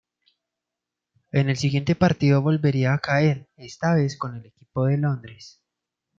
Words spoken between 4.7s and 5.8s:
de Londres.